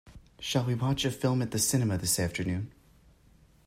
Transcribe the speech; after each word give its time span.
Shall 0.39 0.65
we 0.65 0.73
watch 0.73 1.05
a 1.05 1.11
film 1.11 1.43
at 1.43 1.51
the 1.51 1.59
cinema 1.59 1.95
this 1.95 2.17
afternoon? 2.19 2.71